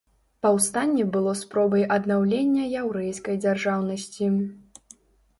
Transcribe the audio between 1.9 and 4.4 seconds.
аднаўлення яўрэйскай дзяржаўнасці.